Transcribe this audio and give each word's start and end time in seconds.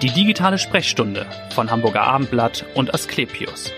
Die 0.00 0.10
digitale 0.12 0.58
Sprechstunde 0.58 1.26
von 1.50 1.72
Hamburger 1.72 2.02
Abendblatt 2.02 2.64
und 2.76 2.94
Asklepios. 2.94 3.72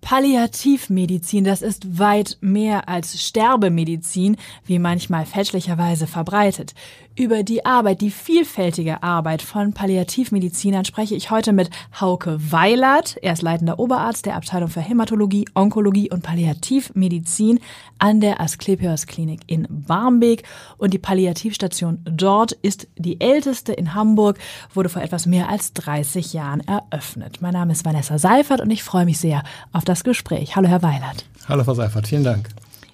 Palliativmedizin, 0.00 1.44
das 1.44 1.60
ist 1.60 1.98
weit 1.98 2.38
mehr 2.40 2.88
als 2.88 3.22
Sterbemedizin, 3.22 4.38
wie 4.64 4.78
manchmal 4.78 5.26
fälschlicherweise 5.26 6.06
verbreitet. 6.06 6.72
Über 7.18 7.42
die 7.42 7.66
Arbeit, 7.66 8.00
die 8.00 8.12
vielfältige 8.12 9.02
Arbeit 9.02 9.42
von 9.42 9.72
Palliativmedizinern 9.72 10.84
spreche 10.84 11.16
ich 11.16 11.32
heute 11.32 11.52
mit 11.52 11.68
Hauke 12.00 12.38
Weilert. 12.52 13.16
Er 13.22 13.32
ist 13.32 13.42
leitender 13.42 13.80
Oberarzt 13.80 14.24
der 14.24 14.36
Abteilung 14.36 14.68
für 14.68 14.80
Hämatologie, 14.80 15.44
Onkologie 15.52 16.12
und 16.12 16.22
Palliativmedizin 16.22 17.58
an 17.98 18.20
der 18.20 18.40
Asklepios 18.40 19.08
Klinik 19.08 19.40
in 19.48 19.66
Barmbek. 19.68 20.44
Und 20.76 20.94
die 20.94 21.00
Palliativstation 21.00 21.98
dort 22.04 22.52
ist 22.52 22.86
die 22.94 23.20
älteste 23.20 23.72
in 23.72 23.94
Hamburg, 23.94 24.38
wurde 24.72 24.88
vor 24.88 25.02
etwas 25.02 25.26
mehr 25.26 25.48
als 25.48 25.72
30 25.72 26.34
Jahren 26.34 26.60
eröffnet. 26.68 27.38
Mein 27.42 27.54
Name 27.54 27.72
ist 27.72 27.84
Vanessa 27.84 28.18
Seifert 28.18 28.60
und 28.60 28.70
ich 28.70 28.84
freue 28.84 29.06
mich 29.06 29.18
sehr 29.18 29.42
auf 29.72 29.84
das 29.84 30.04
Gespräch. 30.04 30.54
Hallo, 30.54 30.68
Herr 30.68 30.82
Weilert. 30.82 31.24
Hallo, 31.48 31.64
Frau 31.64 31.74
Seifert. 31.74 32.06
Vielen 32.06 32.22
Dank. 32.22 32.48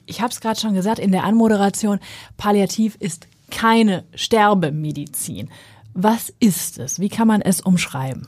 Ich 0.06 0.22
habe 0.22 0.32
es 0.32 0.41
gerade 0.41 0.58
schon 0.58 0.72
gesagt 0.72 0.98
in 0.98 1.12
der 1.12 1.24
Anmoderation. 1.24 1.98
Palliativ 2.38 2.96
ist 3.00 3.28
keine 3.54 4.04
Sterbemedizin. 4.14 5.48
Was 5.94 6.32
ist 6.40 6.78
es? 6.78 6.98
Wie 6.98 7.08
kann 7.08 7.28
man 7.28 7.40
es 7.40 7.60
umschreiben? 7.60 8.27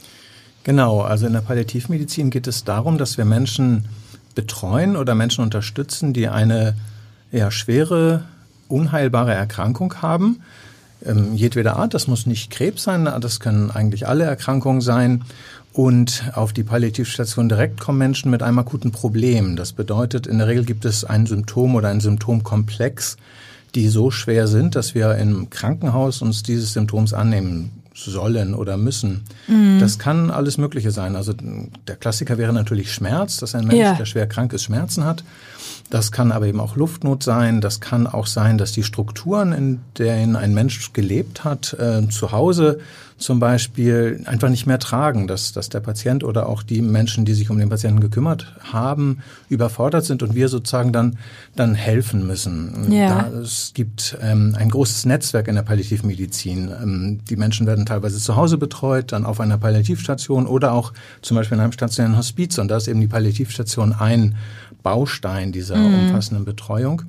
Genau, 0.65 1.01
also 1.01 1.27
in 1.27 1.33
der 1.33 1.41
Palliativmedizin 1.41 2.31
geht 2.31 2.47
es 2.47 2.65
darum, 2.65 2.99
dass 2.99 3.19
wir 3.19 3.25
Menschen 3.25 3.87
betreuen 4.35 4.97
oder 4.97 5.15
Menschen 5.15 5.43
unterstützen, 5.43 6.13
die 6.13 6.29
eine 6.29 6.75
ja, 7.33 7.51
schwere, 7.51 8.25
unheilbare 8.69 9.35
Erkrankung 9.35 9.95
haben. 10.03 10.43
Ähm, 11.05 11.35
jedweder 11.35 11.77
Art, 11.77 11.95
das 11.95 12.07
muss 12.07 12.27
nicht 12.27 12.51
Krebs 12.51 12.85
sein, 12.85 13.05
das 13.21 13.41
können 13.41 13.71
eigentlich 13.71 14.07
alle 14.07 14.25
Erkrankungen 14.25 14.81
sein. 14.81 15.25
Und 15.73 16.25
auf 16.35 16.53
die 16.53 16.63
Palliativstation 16.63 17.49
direkt 17.49 17.81
kommen 17.81 17.99
Menschen 17.99 18.31
mit 18.31 18.43
einem 18.43 18.59
akuten 18.59 18.93
Problem. 18.93 19.57
Das 19.57 19.73
bedeutet, 19.73 20.27
in 20.27 20.39
der 20.39 20.47
Regel 20.47 20.65
gibt 20.65 20.85
es 20.85 21.05
ein 21.05 21.27
Symptom 21.27 21.75
oder 21.75 21.89
ein 21.89 22.01
Symptomkomplex, 22.01 23.19
die 23.77 23.89
so 23.89 24.11
schwer 24.11 24.49
sind, 24.49 24.75
dass 24.75 24.95
wir 24.95 25.15
im 25.17 25.51
Krankenhaus 25.51 26.23
uns 26.23 26.43
dieses 26.43 26.73
Symptoms 26.73 27.13
annehmen 27.13 27.71
sollen 27.95 28.55
oder 28.55 28.77
müssen. 28.77 29.23
Mhm. 29.47 29.79
Das 29.81 29.99
kann 29.99 30.31
alles 30.31 30.59
Mögliche 30.59 30.91
sein. 30.91 31.15
Also 31.15 31.35
der 31.87 31.97
Klassiker 31.97 32.39
wäre 32.39 32.53
natürlich 32.53 32.93
Schmerz, 32.93 33.37
dass 33.37 33.55
ein 33.55 33.67
Mensch, 33.67 33.81
ja. 33.81 33.95
der 33.95 34.07
schwer 34.07 34.27
krank 34.27 34.53
ist, 34.53 34.65
Schmerzen 34.65 35.05
hat. 35.05 35.25
Das 35.91 36.13
kann 36.13 36.33
aber 36.33 36.47
eben 36.47 36.61
auch 36.61 36.77
Luftnot 36.77 37.23
sein. 37.23 37.61
Das 37.61 37.81
kann 37.81 38.07
auch 38.07 38.27
sein, 38.27 38.59
dass 38.59 38.73
die 38.73 38.83
Strukturen, 38.83 39.53
in 39.53 39.81
denen 39.99 40.37
ein 40.37 40.55
Mensch 40.55 40.93
gelebt 40.93 41.45
hat, 41.45 41.75
äh, 41.75 42.09
zu 42.09 42.33
Hause 42.33 42.81
zum 43.19 43.41
Beispiel 43.41 44.23
einfach 44.27 44.51
nicht 44.51 44.67
mehr 44.67 44.79
tragen, 44.79 45.27
dass, 45.27 45.53
dass 45.53 45.71
der 45.71 45.81
Patient 45.81 46.23
oder 46.23 46.49
auch 46.49 46.63
die 46.63 46.83
Menschen, 46.83 47.25
die 47.25 47.33
sich 47.33 47.49
um 47.49 47.59
den 47.59 47.71
Patienten 47.71 48.01
gekümmert 48.01 48.55
haben, 48.61 49.21
überfordert 49.49 50.05
sind 50.05 50.23
und 50.23 50.35
wir 50.35 50.49
sozusagen 50.49 50.93
dann, 50.93 51.17
dann 51.55 51.75
helfen 51.75 52.27
müssen. 52.27 52.93
Ja. 52.93 53.23
Da, 53.23 53.39
es 53.39 53.73
gibt 53.73 54.19
ähm, 54.21 54.55
ein 54.59 54.69
großes 54.69 55.07
Netzwerk 55.07 55.49
in 55.49 55.55
der 55.55 55.63
Palliativmedizin. 55.63 56.71
Ähm, 56.83 57.21
die 57.29 57.37
Menschen 57.37 57.67
werden 57.67 57.87
teilweise 57.87 58.19
zu 58.19 58.37
Hause 58.37 58.59
betreut, 58.59 59.13
dann 59.13 59.25
auf 59.25 59.41
einer 59.41 59.57
Palliativstation 59.57 60.47
oder 60.47 60.73
auch 60.73 60.93
zum 61.23 61.39
Beispiel 61.39 61.57
in 61.57 61.63
einem 61.63 61.73
stationären 61.73 62.19
Hospiz. 62.19 62.59
Und 62.59 62.69
da 62.69 62.77
ist 62.77 62.89
eben 62.89 63.01
die 63.01 63.09
Palliativstation 63.09 63.95
ein 63.95 64.37
Baustein 64.83 65.53
dieser 65.67 65.77
mhm. 65.77 66.09
umfassenden 66.09 66.45
Betreuung. 66.45 67.03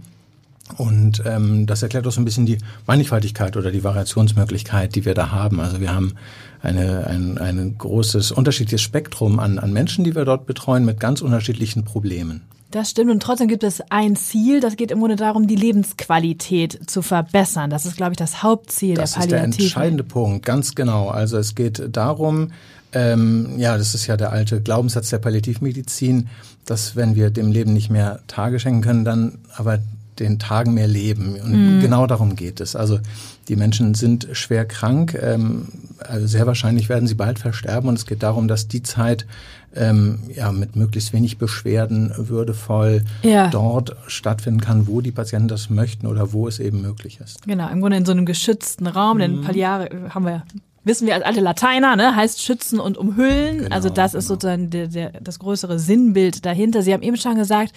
Und 0.75 1.23
ähm, 1.25 1.65
das 1.65 1.81
erklärt 1.81 2.05
auch 2.07 2.11
so 2.11 2.19
ein 2.19 2.25
bisschen 2.25 2.45
die 2.45 2.57
Mannigfaltigkeit 2.85 3.55
oder 3.55 3.71
die 3.71 3.83
Variationsmöglichkeit, 3.83 4.95
die 4.95 5.05
wir 5.05 5.13
da 5.13 5.31
haben. 5.31 5.61
Also 5.61 5.79
wir 5.79 5.93
haben 5.93 6.15
eine, 6.61 7.07
ein, 7.07 7.37
ein 7.37 7.77
großes 7.77 8.33
unterschiedliches 8.33 8.81
Spektrum 8.81 9.39
an, 9.39 9.59
an 9.59 9.71
Menschen, 9.71 10.03
die 10.03 10.13
wir 10.13 10.25
dort 10.25 10.45
betreuen, 10.45 10.83
mit 10.83 10.99
ganz 10.99 11.21
unterschiedlichen 11.21 11.85
Problemen. 11.85 12.41
Das 12.71 12.89
stimmt. 12.89 13.11
Und 13.11 13.23
trotzdem 13.23 13.47
gibt 13.47 13.63
es 13.63 13.81
ein 13.91 14.17
Ziel. 14.17 14.59
Das 14.59 14.75
geht 14.75 14.91
im 14.91 14.99
Grunde 14.99 15.15
darum, 15.15 15.47
die 15.47 15.55
Lebensqualität 15.55 16.89
zu 16.89 17.01
verbessern. 17.01 17.69
Das 17.69 17.85
ist, 17.85 17.95
glaube 17.95 18.11
ich, 18.11 18.17
das 18.17 18.43
Hauptziel 18.43 18.95
das 18.95 19.13
der 19.13 19.21
Palliative. 19.21 19.45
Das 19.45 19.49
ist 19.49 19.59
der 19.59 19.65
entscheidende 19.65 20.03
Punkt. 20.03 20.45
Ganz 20.45 20.75
genau. 20.75 21.07
Also 21.07 21.37
es 21.37 21.55
geht 21.55 21.81
darum, 21.95 22.49
ähm, 22.93 23.57
ja, 23.57 23.77
das 23.77 23.95
ist 23.95 24.07
ja 24.07 24.17
der 24.17 24.31
alte 24.31 24.61
Glaubenssatz 24.61 25.09
der 25.09 25.19
Palliativmedizin, 25.19 26.29
dass 26.65 26.95
wenn 26.95 27.15
wir 27.15 27.29
dem 27.29 27.51
Leben 27.51 27.73
nicht 27.73 27.89
mehr 27.89 28.19
Tage 28.27 28.59
schenken 28.59 28.81
können, 28.81 29.05
dann 29.05 29.39
aber 29.55 29.79
den 30.19 30.39
Tagen 30.39 30.73
mehr 30.73 30.87
leben. 30.87 31.35
Und 31.35 31.77
mhm. 31.77 31.81
genau 31.81 32.07
darum 32.07 32.35
geht 32.35 32.59
es. 32.59 32.75
Also 32.75 32.99
die 33.47 33.55
Menschen 33.55 33.93
sind 33.93 34.27
schwer 34.31 34.65
krank. 34.65 35.17
Ähm, 35.21 35.67
also 35.99 36.27
sehr 36.27 36.47
wahrscheinlich 36.47 36.89
werden 36.89 37.07
sie 37.07 37.15
bald 37.15 37.39
versterben. 37.39 37.89
Und 37.89 37.95
es 37.95 38.05
geht 38.05 38.23
darum, 38.23 38.47
dass 38.47 38.67
die 38.67 38.83
Zeit 38.83 39.25
ähm, 39.75 40.19
ja, 40.33 40.51
mit 40.51 40.75
möglichst 40.75 41.13
wenig 41.13 41.37
Beschwerden 41.37 42.11
würdevoll 42.17 43.03
ja. 43.21 43.49
dort 43.49 43.95
stattfinden 44.07 44.61
kann, 44.61 44.87
wo 44.87 45.01
die 45.01 45.11
Patienten 45.11 45.47
das 45.49 45.69
möchten 45.69 46.07
oder 46.07 46.33
wo 46.33 46.47
es 46.47 46.59
eben 46.59 46.81
möglich 46.81 47.19
ist. 47.23 47.43
Genau, 47.43 47.69
im 47.69 47.81
Grunde 47.81 47.97
in 47.97 48.05
so 48.05 48.11
einem 48.11 48.25
geschützten 48.25 48.87
Raum, 48.87 49.17
mhm. 49.17 49.21
denn 49.21 49.41
Palliare 49.41 49.89
haben 50.09 50.25
wir 50.25 50.43
wissen 50.87 51.07
wir 51.07 51.15
als 51.15 51.23
alte 51.23 51.41
Lateiner, 51.41 51.95
ne, 51.95 52.15
heißt 52.15 52.41
schützen 52.41 52.79
und 52.79 52.97
umhüllen. 52.97 53.59
Genau, 53.59 53.75
also 53.75 53.89
das 53.89 54.11
genau. 54.11 54.19
ist 54.19 54.27
sozusagen 54.27 54.69
der, 54.69 54.87
der, 54.87 55.21
das 55.21 55.39
größere 55.39 55.79
Sinnbild 55.79 56.45
dahinter. 56.45 56.81
Sie 56.81 56.93
haben 56.93 57.03
eben 57.03 57.17
schon 57.17 57.35
gesagt, 57.35 57.73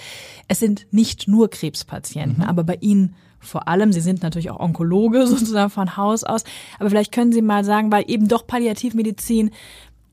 es 0.48 0.60
sind 0.60 0.86
nicht 0.90 1.28
nur 1.28 1.50
Krebspatienten, 1.50 2.42
mhm. 2.42 2.48
aber 2.48 2.64
bei 2.64 2.78
Ihnen 2.80 3.14
vor 3.42 3.68
allem, 3.68 3.92
Sie 3.92 4.02
sind 4.02 4.22
natürlich 4.22 4.50
auch 4.50 4.60
Onkologe 4.60 5.26
sozusagen 5.26 5.70
von 5.70 5.96
Haus 5.96 6.24
aus, 6.24 6.44
aber 6.78 6.90
vielleicht 6.90 7.12
können 7.12 7.32
Sie 7.32 7.42
mal 7.42 7.64
sagen, 7.64 7.90
weil 7.90 8.04
eben 8.06 8.28
doch 8.28 8.46
Palliativmedizin 8.46 9.50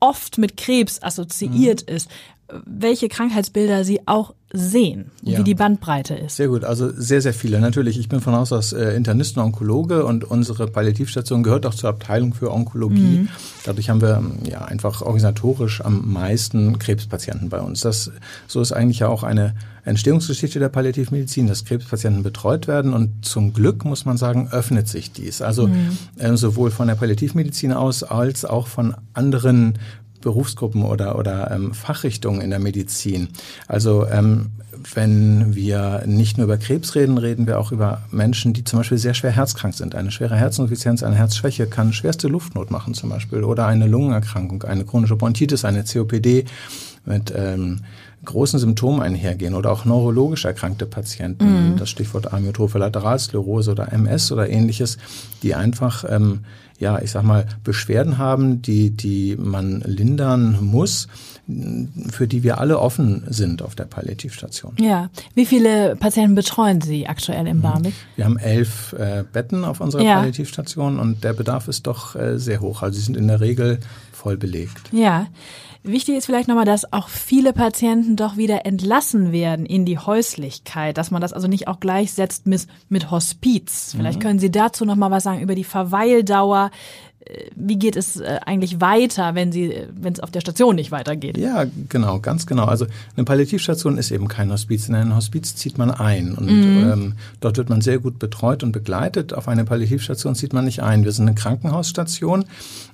oft 0.00 0.38
mit 0.38 0.56
Krebs 0.56 1.02
assoziiert 1.02 1.88
mhm. 1.88 1.96
ist, 1.96 2.10
welche 2.50 3.08
Krankheitsbilder 3.08 3.84
Sie 3.84 4.00
auch 4.06 4.34
sehen, 4.50 5.10
ja. 5.22 5.38
wie 5.38 5.44
die 5.44 5.54
Bandbreite 5.54 6.14
ist. 6.14 6.36
Sehr 6.36 6.48
gut, 6.48 6.64
also 6.64 6.90
sehr, 6.90 7.20
sehr 7.20 7.34
viele. 7.34 7.60
Natürlich, 7.60 7.98
ich 7.98 8.08
bin 8.08 8.22
von 8.22 8.34
Haus 8.34 8.50
aus 8.50 8.72
äh, 8.72 8.96
Internist 8.96 9.36
und 9.36 9.42
Onkologe 9.42 10.06
und 10.06 10.24
unsere 10.24 10.66
Palliativstation 10.66 11.42
gehört 11.42 11.66
auch 11.66 11.74
zur 11.74 11.90
Abteilung 11.90 12.32
für 12.32 12.50
Onkologie. 12.50 13.18
Mhm. 13.18 13.28
Dadurch 13.64 13.90
haben 13.90 14.00
wir 14.00 14.22
ja 14.48 14.64
einfach 14.64 15.02
organisatorisch 15.02 15.84
am 15.84 16.10
meisten 16.10 16.78
Krebspatienten 16.78 17.50
bei 17.50 17.60
uns. 17.60 17.82
Das 17.82 18.10
so 18.46 18.62
ist 18.62 18.72
eigentlich 18.72 19.00
ja 19.00 19.08
auch 19.08 19.22
eine 19.22 19.54
Entstehungsgeschichte 19.84 20.58
der 20.58 20.70
Palliativmedizin, 20.70 21.46
dass 21.46 21.66
Krebspatienten 21.66 22.22
betreut 22.22 22.68
werden 22.68 22.94
und 22.94 23.26
zum 23.26 23.52
Glück 23.52 23.84
muss 23.84 24.06
man 24.06 24.16
sagen, 24.16 24.48
öffnet 24.50 24.88
sich 24.88 25.12
dies. 25.12 25.42
Also 25.42 25.66
mhm. 25.66 25.98
äh, 26.16 26.34
sowohl 26.38 26.70
von 26.70 26.88
der 26.88 26.94
Palliativmedizin 26.94 27.72
aus 27.72 28.02
als 28.02 28.46
auch 28.46 28.66
von 28.66 28.94
anderen 29.12 29.74
Berufsgruppen 30.20 30.84
oder, 30.84 31.18
oder 31.18 31.50
ähm, 31.50 31.74
Fachrichtungen 31.74 32.40
in 32.40 32.50
der 32.50 32.58
Medizin. 32.58 33.28
Also 33.66 34.06
ähm, 34.06 34.50
wenn 34.94 35.54
wir 35.54 36.02
nicht 36.06 36.38
nur 36.38 36.44
über 36.44 36.56
Krebs 36.56 36.94
reden, 36.94 37.18
reden 37.18 37.46
wir 37.46 37.58
auch 37.58 37.72
über 37.72 38.02
Menschen, 38.10 38.52
die 38.52 38.64
zum 38.64 38.80
Beispiel 38.80 38.98
sehr 38.98 39.14
schwer 39.14 39.30
herzkrank 39.30 39.74
sind. 39.74 39.94
Eine 39.94 40.10
schwere 40.10 40.36
Herzinsuffizienz, 40.36 41.02
eine 41.02 41.16
Herzschwäche 41.16 41.66
kann 41.66 41.92
schwerste 41.92 42.28
Luftnot 42.28 42.70
machen 42.70 42.94
zum 42.94 43.10
Beispiel 43.10 43.44
oder 43.44 43.66
eine 43.66 43.86
Lungenerkrankung, 43.86 44.62
eine 44.64 44.84
chronische 44.84 45.16
Bronchitis, 45.16 45.64
eine 45.64 45.84
COPD 45.84 46.44
mit 47.04 47.32
ähm, 47.36 47.80
großen 48.28 48.58
Symptomen 48.58 49.02
einhergehen 49.02 49.54
oder 49.54 49.72
auch 49.72 49.84
neurologisch 49.84 50.44
erkrankte 50.44 50.86
Patienten, 50.86 51.72
mhm. 51.72 51.76
das 51.76 51.90
Stichwort 51.90 52.32
Amyotrophe 52.32 52.78
Lateralsklerose 52.78 53.72
oder 53.72 53.92
MS 53.92 54.32
oder 54.32 54.48
ähnliches, 54.48 54.98
die 55.42 55.54
einfach 55.54 56.04
ähm, 56.08 56.40
ja, 56.78 57.00
ich 57.02 57.10
sag 57.10 57.24
mal, 57.24 57.46
Beschwerden 57.64 58.18
haben, 58.18 58.62
die, 58.62 58.90
die 58.90 59.36
man 59.36 59.80
lindern 59.80 60.58
muss, 60.62 61.08
für 62.10 62.28
die 62.28 62.42
wir 62.42 62.58
alle 62.58 62.78
offen 62.78 63.24
sind 63.28 63.62
auf 63.62 63.74
der 63.74 63.84
Palliativstation. 63.84 64.74
Ja. 64.78 65.08
Wie 65.34 65.46
viele 65.46 65.96
Patienten 65.96 66.34
betreuen 66.34 66.82
Sie 66.82 67.06
aktuell 67.06 67.46
im 67.46 67.62
Barmbek? 67.62 67.94
Wir 68.16 68.26
haben 68.26 68.38
elf 68.38 68.92
äh, 68.92 69.24
Betten 69.32 69.64
auf 69.64 69.80
unserer 69.80 70.02
ja. 70.02 70.16
Palliativstation 70.16 70.98
und 70.98 71.24
der 71.24 71.32
Bedarf 71.32 71.68
ist 71.68 71.86
doch 71.86 72.14
äh, 72.16 72.38
sehr 72.38 72.60
hoch. 72.60 72.82
Also 72.82 72.98
sie 72.98 73.04
sind 73.04 73.16
in 73.16 73.28
der 73.28 73.40
Regel 73.40 73.80
voll 74.12 74.36
belegt. 74.36 74.92
Ja. 74.92 75.26
Wichtig 75.84 76.16
ist 76.16 76.26
vielleicht 76.26 76.48
nochmal, 76.48 76.64
dass 76.64 76.92
auch 76.92 77.08
viele 77.08 77.52
Patienten 77.52 78.16
doch 78.16 78.36
wieder 78.36 78.66
entlassen 78.66 79.32
werden 79.32 79.64
in 79.64 79.86
die 79.86 79.96
Häuslichkeit, 79.96 80.98
dass 80.98 81.10
man 81.10 81.22
das 81.22 81.32
also 81.32 81.46
nicht 81.46 81.68
auch 81.68 81.80
gleichsetzt 81.80 82.46
mit, 82.46 82.66
mit 82.88 83.10
Hospiz. 83.10 83.94
Vielleicht 83.96 84.18
mhm. 84.18 84.22
können 84.22 84.38
Sie 84.38 84.50
dazu 84.50 84.84
nochmal 84.84 85.10
was 85.10 85.22
sagen 85.22 85.40
über 85.40 85.54
die 85.54 85.64
Verweildauer 85.64 86.72
wie 87.54 87.76
geht 87.76 87.96
es 87.96 88.18
äh, 88.18 88.38
eigentlich 88.46 88.80
weiter, 88.80 89.34
wenn 89.34 89.52
sie, 89.52 89.74
wenn 89.94 90.12
es 90.12 90.20
auf 90.20 90.30
der 90.30 90.40
Station 90.40 90.76
nicht 90.76 90.90
weitergeht? 90.90 91.36
Ja, 91.36 91.66
genau, 91.88 92.20
ganz 92.20 92.46
genau. 92.46 92.64
Also 92.64 92.86
eine 93.16 93.24
Palliativstation 93.24 93.98
ist 93.98 94.10
eben 94.10 94.28
kein 94.28 94.50
Hospiz. 94.50 94.88
In 94.88 94.94
ein 94.94 95.14
Hospiz 95.14 95.54
zieht 95.54 95.78
man 95.78 95.90
ein 95.90 96.34
und 96.34 96.46
mhm. 96.46 96.90
ähm, 96.90 97.12
dort 97.40 97.56
wird 97.56 97.68
man 97.68 97.80
sehr 97.80 97.98
gut 97.98 98.18
betreut 98.18 98.62
und 98.62 98.72
begleitet. 98.72 99.34
Auf 99.34 99.48
eine 99.48 99.64
Palliativstation 99.64 100.34
zieht 100.34 100.52
man 100.52 100.64
nicht 100.64 100.82
ein. 100.82 101.04
Wir 101.04 101.12
sind 101.12 101.26
eine 101.26 101.34
Krankenhausstation 101.34 102.44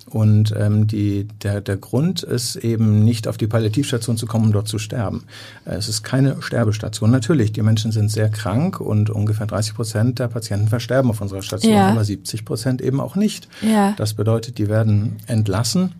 und 0.09 0.53
ähm, 0.57 0.87
die, 0.87 1.27
der, 1.41 1.61
der 1.61 1.77
Grund 1.77 2.23
ist 2.23 2.57
eben 2.57 3.03
nicht 3.03 3.27
auf 3.27 3.37
die 3.37 3.47
Palliativstation 3.47 4.17
zu 4.17 4.27
kommen, 4.27 4.45
um 4.45 4.51
dort 4.51 4.67
zu 4.67 4.77
sterben. 4.77 5.23
Es 5.65 5.89
ist 5.89 6.03
keine 6.03 6.41
Sterbestation. 6.41 7.09
Natürlich, 7.09 7.53
die 7.53 7.63
Menschen 7.63 7.91
sind 7.91 8.11
sehr 8.11 8.29
krank 8.29 8.79
und 8.79 9.09
ungefähr 9.09 9.47
30 9.47 9.73
Prozent 9.73 10.19
der 10.19 10.27
Patienten 10.27 10.67
versterben 10.67 11.09
auf 11.09 11.21
unserer 11.21 11.41
Station, 11.41 11.73
ja. 11.73 11.89
aber 11.89 12.03
70 12.03 12.45
Prozent 12.45 12.81
eben 12.81 13.01
auch 13.01 13.15
nicht. 13.15 13.47
Ja. 13.61 13.93
Das 13.97 14.13
bedeutet, 14.25 14.57
die 14.57 14.69
werden 14.69 15.17
entlassen 15.27 15.93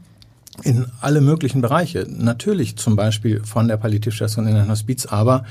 in 0.63 0.87
alle 0.99 1.21
möglichen 1.21 1.61
Bereiche. 1.61 2.07
Natürlich 2.09 2.75
zum 2.75 2.95
Beispiel 2.95 3.43
von 3.43 3.67
der 3.67 3.77
Palliativstation 3.77 4.47
in 4.47 4.55
ein 4.55 4.69
Hospiz, 4.69 5.05
aber 5.05 5.45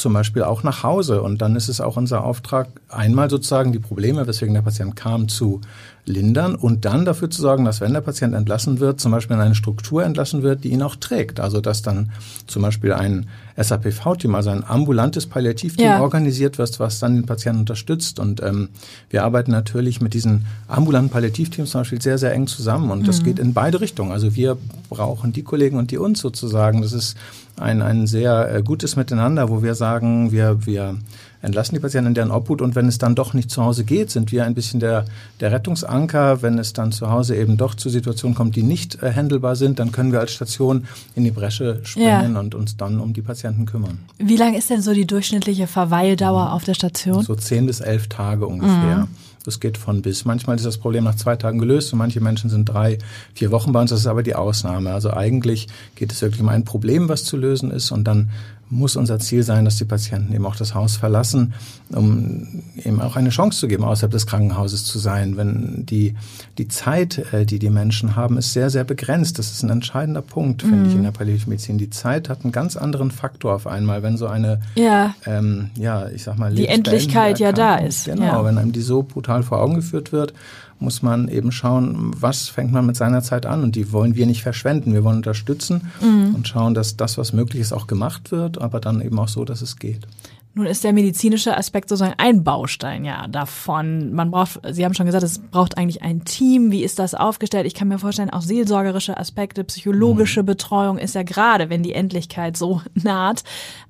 zum 0.00 0.12
Beispiel 0.12 0.42
auch 0.42 0.62
nach 0.62 0.82
Hause. 0.82 1.22
Und 1.22 1.42
dann 1.42 1.56
ist 1.56 1.68
es 1.68 1.80
auch 1.80 1.96
unser 1.96 2.24
Auftrag, 2.24 2.68
einmal 2.88 3.30
sozusagen 3.30 3.72
die 3.72 3.78
Probleme, 3.78 4.26
weswegen 4.26 4.54
der 4.54 4.62
Patient 4.62 4.96
kam, 4.96 5.28
zu 5.28 5.60
lindern 6.08 6.54
und 6.54 6.84
dann 6.84 7.04
dafür 7.04 7.30
zu 7.30 7.42
sorgen, 7.42 7.64
dass 7.64 7.80
wenn 7.80 7.92
der 7.92 8.00
Patient 8.00 8.34
entlassen 8.34 8.80
wird, 8.80 8.98
zum 8.98 9.12
Beispiel 9.12 9.36
in 9.36 9.42
eine 9.42 9.54
Struktur 9.54 10.04
entlassen 10.04 10.42
wird, 10.42 10.64
die 10.64 10.70
ihn 10.70 10.82
auch 10.82 10.96
trägt. 10.96 11.38
Also 11.38 11.60
dass 11.60 11.82
dann 11.82 12.10
zum 12.46 12.62
Beispiel 12.62 12.92
ein 12.94 13.26
SAPV-Team, 13.56 14.34
also 14.34 14.50
ein 14.50 14.64
ambulantes 14.64 15.26
Palliativteam 15.26 15.86
ja. 15.86 16.00
organisiert 16.00 16.58
wird, 16.58 16.80
was 16.80 16.98
dann 16.98 17.14
den 17.14 17.26
Patienten 17.26 17.60
unterstützt. 17.60 18.18
Und 18.18 18.42
ähm, 18.42 18.70
wir 19.10 19.24
arbeiten 19.24 19.50
natürlich 19.50 20.00
mit 20.00 20.14
diesen 20.14 20.46
ambulanten 20.66 21.10
Palliativteams 21.10 21.70
zum 21.70 21.82
Beispiel 21.82 22.00
sehr, 22.00 22.18
sehr 22.18 22.32
eng 22.32 22.46
zusammen. 22.46 22.90
Und 22.90 23.06
das 23.06 23.20
mhm. 23.20 23.24
geht 23.24 23.38
in 23.38 23.54
beide 23.54 23.80
Richtungen. 23.80 24.12
Also 24.12 24.34
wir 24.34 24.56
brauchen 24.88 25.32
die 25.32 25.42
Kollegen 25.42 25.76
und 25.76 25.90
die 25.90 25.98
uns 25.98 26.20
sozusagen. 26.20 26.82
Das 26.82 26.92
ist 26.92 27.16
ein, 27.60 27.82
ein 27.82 28.06
sehr 28.06 28.54
äh, 28.54 28.62
gutes 28.62 28.96
Miteinander, 28.96 29.48
wo 29.48 29.62
wir 29.62 29.74
sagen, 29.74 30.32
wir, 30.32 30.66
wir 30.66 30.96
entlassen 31.42 31.74
die 31.74 31.80
Patienten 31.80 32.08
in 32.08 32.14
deren 32.14 32.30
Obhut 32.30 32.60
und 32.60 32.74
wenn 32.74 32.88
es 32.88 32.98
dann 32.98 33.14
doch 33.14 33.34
nicht 33.34 33.50
zu 33.50 33.64
Hause 33.64 33.84
geht, 33.84 34.10
sind 34.10 34.32
wir 34.32 34.44
ein 34.44 34.54
bisschen 34.54 34.80
der, 34.80 35.04
der 35.40 35.52
Rettungsanker. 35.52 36.42
Wenn 36.42 36.58
es 36.58 36.72
dann 36.72 36.92
zu 36.92 37.10
Hause 37.10 37.36
eben 37.36 37.56
doch 37.56 37.74
zu 37.74 37.88
Situationen 37.88 38.34
kommt, 38.34 38.56
die 38.56 38.62
nicht 38.62 39.02
äh, 39.02 39.12
handelbar 39.12 39.56
sind, 39.56 39.78
dann 39.78 39.92
können 39.92 40.12
wir 40.12 40.20
als 40.20 40.32
Station 40.32 40.86
in 41.14 41.24
die 41.24 41.30
Bresche 41.30 41.80
springen 41.84 42.34
ja. 42.34 42.40
und 42.40 42.54
uns 42.54 42.76
dann 42.76 43.00
um 43.00 43.12
die 43.12 43.22
Patienten 43.22 43.66
kümmern. 43.66 43.98
Wie 44.18 44.36
lang 44.36 44.54
ist 44.54 44.70
denn 44.70 44.82
so 44.82 44.92
die 44.92 45.06
durchschnittliche 45.06 45.66
Verweildauer 45.66 46.46
mhm. 46.46 46.52
auf 46.52 46.64
der 46.64 46.74
Station? 46.74 47.22
So 47.22 47.34
zehn 47.34 47.66
bis 47.66 47.80
elf 47.80 48.08
Tage 48.08 48.46
ungefähr. 48.46 49.06
Mhm. 49.06 49.08
Das 49.44 49.60
geht 49.60 49.78
von 49.78 50.02
bis. 50.02 50.24
Manchmal 50.24 50.56
ist 50.56 50.66
das 50.66 50.78
Problem 50.78 51.04
nach 51.04 51.14
zwei 51.14 51.36
Tagen 51.36 51.58
gelöst 51.58 51.92
und 51.92 51.98
manche 51.98 52.20
Menschen 52.20 52.50
sind 52.50 52.66
drei, 52.66 52.98
vier 53.34 53.50
Wochen 53.50 53.72
bei 53.72 53.80
uns. 53.80 53.90
Das 53.90 54.00
ist 54.00 54.06
aber 54.06 54.22
die 54.22 54.34
Ausnahme. 54.34 54.92
Also 54.92 55.12
eigentlich 55.12 55.68
geht 55.94 56.12
es 56.12 56.22
wirklich 56.22 56.40
um 56.40 56.48
ein 56.48 56.64
Problem, 56.64 57.08
was 57.08 57.24
zu 57.24 57.36
lösen 57.36 57.70
ist 57.70 57.90
und 57.90 58.04
dann 58.04 58.30
muss 58.70 58.96
unser 58.96 59.18
Ziel 59.18 59.42
sein, 59.42 59.64
dass 59.64 59.76
die 59.76 59.84
Patienten 59.84 60.34
eben 60.34 60.46
auch 60.46 60.56
das 60.56 60.74
Haus 60.74 60.96
verlassen, 60.96 61.54
um 61.90 62.62
eben 62.76 63.00
auch 63.00 63.16
eine 63.16 63.30
Chance 63.30 63.60
zu 63.60 63.68
geben, 63.68 63.84
außerhalb 63.84 64.10
des 64.10 64.26
Krankenhauses 64.26 64.84
zu 64.84 64.98
sein. 64.98 65.36
Wenn 65.36 65.86
die, 65.86 66.14
die 66.58 66.68
Zeit, 66.68 67.32
äh, 67.32 67.46
die 67.46 67.58
die 67.58 67.70
Menschen 67.70 68.16
haben, 68.16 68.36
ist 68.36 68.52
sehr, 68.52 68.70
sehr 68.70 68.84
begrenzt. 68.84 69.38
Das 69.38 69.50
ist 69.52 69.62
ein 69.62 69.70
entscheidender 69.70 70.22
Punkt, 70.22 70.62
finde 70.62 70.76
mhm. 70.76 70.86
ich, 70.86 70.94
in 70.94 71.02
der 71.02 71.12
Palliativmedizin. 71.12 71.78
Die 71.78 71.90
Zeit 71.90 72.28
hat 72.28 72.42
einen 72.42 72.52
ganz 72.52 72.76
anderen 72.76 73.10
Faktor 73.10 73.54
auf 73.54 73.66
einmal, 73.66 74.02
wenn 74.02 74.16
so 74.16 74.26
eine, 74.26 74.60
ja, 74.74 75.14
ähm, 75.26 75.70
ja 75.76 76.08
ich 76.08 76.24
sag 76.24 76.38
mal, 76.38 76.54
die 76.54 76.68
Endlichkeit 76.68 77.38
ja 77.38 77.52
da 77.52 77.76
ist. 77.76 78.06
Genau, 78.06 78.24
ja. 78.24 78.44
wenn 78.44 78.58
einem 78.58 78.72
die 78.72 78.82
so 78.82 79.02
brutal 79.02 79.42
vor 79.42 79.60
Augen 79.60 79.74
geführt 79.74 80.12
wird, 80.12 80.34
muss 80.80 81.02
man 81.02 81.28
eben 81.28 81.50
schauen, 81.50 82.12
was 82.16 82.48
fängt 82.48 82.72
man 82.72 82.86
mit 82.86 82.96
seiner 82.96 83.22
Zeit 83.22 83.46
an. 83.46 83.62
Und 83.62 83.74
die 83.74 83.92
wollen 83.92 84.14
wir 84.14 84.26
nicht 84.26 84.42
verschwenden. 84.42 84.92
Wir 84.92 85.04
wollen 85.04 85.16
unterstützen 85.16 85.90
mhm. 86.00 86.34
und 86.34 86.46
schauen, 86.46 86.74
dass 86.74 86.96
das, 86.96 87.18
was 87.18 87.32
möglich 87.32 87.60
ist, 87.60 87.72
auch 87.72 87.86
gemacht 87.86 88.30
wird, 88.30 88.57
aber 88.58 88.80
dann 88.80 89.00
eben 89.00 89.18
auch 89.18 89.28
so, 89.28 89.44
dass 89.44 89.62
es 89.62 89.76
geht. 89.76 90.06
Nun 90.54 90.66
ist 90.66 90.82
der 90.82 90.92
medizinische 90.92 91.56
Aspekt 91.56 91.88
sozusagen 91.88 92.14
ein 92.18 92.42
Baustein 92.42 93.04
ja 93.04 93.28
davon. 93.28 94.12
Man 94.12 94.32
braucht, 94.32 94.58
Sie 94.70 94.84
haben 94.84 94.94
schon 94.94 95.06
gesagt, 95.06 95.22
es 95.22 95.38
braucht 95.38 95.78
eigentlich 95.78 96.02
ein 96.02 96.24
Team. 96.24 96.72
Wie 96.72 96.82
ist 96.82 96.98
das 96.98 97.14
aufgestellt? 97.14 97.64
Ich 97.64 97.74
kann 97.74 97.86
mir 97.86 98.00
vorstellen, 98.00 98.30
auch 98.30 98.42
seelsorgerische 98.42 99.16
Aspekte, 99.16 99.62
psychologische 99.62 100.42
mhm. 100.42 100.46
Betreuung 100.46 100.98
ist 100.98 101.14
ja 101.14 101.22
gerade, 101.22 101.70
wenn 101.70 101.84
die 101.84 101.92
Endlichkeit 101.92 102.56
so 102.56 102.82
naht, 102.94 103.44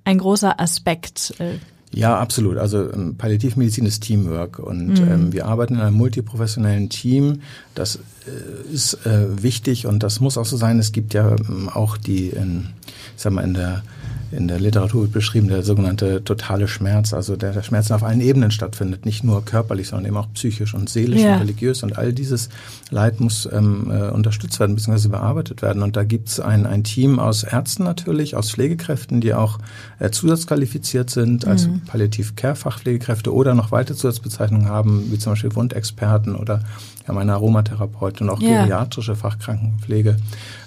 ein 0.05 0.19
großer 0.19 0.61
Aspekt. 0.61 1.33
Äh, 1.39 1.55
ja, 1.95 2.19
absolut. 2.19 2.59
Also 2.59 2.93
ähm, 2.93 3.17
Palliativmedizin 3.17 3.87
ist 3.87 4.03
Teamwork 4.03 4.59
und 4.59 5.01
mhm. 5.01 5.11
ähm, 5.11 5.33
wir 5.33 5.47
arbeiten 5.47 5.77
in 5.77 5.81
einem 5.81 5.97
multiprofessionellen 5.97 6.91
Team. 6.91 7.41
Das 7.75 7.97
äh, 7.97 8.75
ist 8.75 9.07
äh, 9.07 9.43
wichtig 9.43 9.87
und 9.87 10.03
das 10.03 10.21
muss 10.21 10.37
auch 10.37 10.45
so 10.45 10.59
sein. 10.59 10.79
Es 10.79 10.93
gibt 10.93 11.15
ja 11.15 11.31
ähm, 11.31 11.71
auch 11.73 11.97
die, 11.97 12.29
in, 12.29 12.69
ich 13.17 13.23
sag 13.23 13.33
mal, 13.33 13.43
in 13.43 13.55
der 13.55 13.83
in 14.31 14.49
der 14.49 14.61
Literatur 14.61 15.03
wird 15.03 15.13
beschrieben, 15.13 15.49
der 15.49 15.63
sogenannte 15.63 16.23
totale 16.23 16.69
Schmerz, 16.69 17.15
also 17.15 17.37
der, 17.37 17.53
der 17.53 17.63
Schmerz 17.63 17.91
auf 17.91 18.03
allen 18.03 18.21
Ebenen 18.21 18.51
stattfindet, 18.51 19.07
nicht 19.07 19.25
nur 19.25 19.45
körperlich, 19.45 19.89
sondern 19.89 20.07
eben 20.07 20.17
auch 20.17 20.33
psychisch 20.35 20.75
und 20.75 20.89
seelisch 20.89 21.23
ja. 21.23 21.35
und 21.35 21.41
religiös 21.43 21.83
und 21.83 21.97
all 21.97 22.13
dieses 22.13 22.49
Leid 22.91 23.21
muss 23.21 23.49
ähm, 23.51 23.91
äh, 23.91 24.09
unterstützt 24.11 24.61
werden 24.61 24.77
bzw. 24.77 25.09
bearbeitet 25.09 25.63
werden. 25.63 25.83
Und 25.83 25.97
da 25.97 26.05
gibt's 26.05 26.41
ein, 26.41 26.67
ein 26.67 26.85
Team 26.85 27.19
aus 27.19 27.43
Ärzten 27.43 27.85
natürlich, 27.85 28.37
aus 28.37 28.51
Pflegekräften, 28.51 29.21
die 29.21 29.35
auch 29.35 29.59
äh, 29.99 30.11
zusatzqualifiziert 30.11 31.11
sind 31.11 31.47
als 31.47 31.67
mhm. 31.67 31.81
Palliativ-Care-Fachpflegekräfte 31.87 33.33
oder 33.33 33.55
noch 33.55 33.73
weitere 33.73 33.97
Zusatzbezeichnungen 33.97 34.69
haben, 34.69 35.11
wie 35.11 35.19
zum 35.19 35.33
Beispiel 35.33 35.55
Wundexperten 35.55 36.37
oder 36.37 36.61
wir 37.09 37.15
haben 37.15 37.19
eine 37.19 37.33
Aromatherapeutin 37.33 38.29
und 38.29 38.35
auch 38.35 38.43
ja. 38.43 38.65
geriatrische 38.65 39.17
Fachkrankenpflege. 39.17 40.17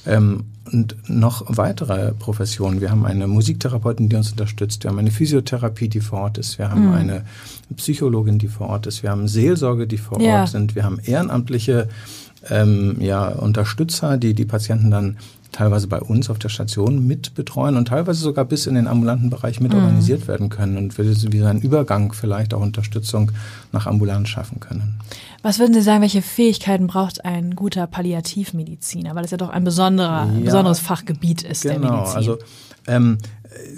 Ähm, 0.05 0.45
und 0.71 0.95
noch 1.09 1.43
weitere 1.47 2.13
Professionen. 2.13 2.81
Wir 2.81 2.91
haben 2.91 3.05
eine 3.05 3.27
Musiktherapeutin, 3.27 4.09
die 4.09 4.15
uns 4.15 4.31
unterstützt. 4.31 4.83
Wir 4.83 4.91
haben 4.91 4.99
eine 4.99 5.11
Physiotherapie, 5.11 5.89
die 5.89 5.99
vor 5.99 6.21
Ort 6.21 6.37
ist. 6.37 6.57
Wir 6.59 6.69
haben 6.69 6.87
mhm. 6.87 6.93
eine 6.93 7.25
Psychologin, 7.75 8.37
die 8.37 8.47
vor 8.47 8.69
Ort 8.69 8.87
ist. 8.87 9.03
Wir 9.03 9.11
haben 9.11 9.27
Seelsorge, 9.27 9.87
die 9.87 9.97
vor 9.97 10.21
ja. 10.21 10.41
Ort 10.41 10.49
sind. 10.49 10.75
Wir 10.75 10.83
haben 10.83 10.99
ehrenamtliche 10.99 11.89
ähm, 12.49 12.97
ja, 12.99 13.29
Unterstützer, 13.29 14.17
die 14.17 14.33
die 14.33 14.45
Patienten 14.45 14.91
dann 14.91 15.17
teilweise 15.51 15.87
bei 15.87 15.99
uns 15.99 16.29
auf 16.29 16.39
der 16.39 16.49
Station 16.49 17.05
mit 17.05 17.35
betreuen 17.35 17.75
und 17.75 17.89
teilweise 17.89 18.21
sogar 18.21 18.45
bis 18.45 18.67
in 18.67 18.75
den 18.75 18.87
ambulanten 18.87 19.29
Bereich 19.29 19.59
mit 19.59 19.73
mhm. 19.73 19.79
organisiert 19.79 20.27
werden 20.27 20.49
können 20.49 20.77
und 20.77 20.97
wir 20.97 21.47
einen 21.47 21.61
Übergang 21.61 22.13
vielleicht 22.13 22.53
auch 22.53 22.61
Unterstützung 22.61 23.31
nach 23.71 23.85
ambulant 23.85 24.29
schaffen 24.29 24.59
können. 24.59 24.95
Was 25.43 25.59
würden 25.59 25.73
Sie 25.73 25.81
sagen, 25.81 26.01
welche 26.01 26.21
Fähigkeiten 26.21 26.87
braucht 26.87 27.25
ein 27.25 27.55
guter 27.55 27.87
Palliativmediziner? 27.87 29.15
Weil 29.15 29.25
es 29.25 29.31
ja 29.31 29.37
doch 29.37 29.49
ein 29.49 29.63
besonderer, 29.63 30.31
ja, 30.33 30.45
besonderes 30.45 30.79
Fachgebiet 30.79 31.41
ist 31.43 31.63
genau, 31.63 31.79
der 31.79 31.91
Medizin. 31.91 32.15
Also 32.15 32.37
ähm, 32.87 33.17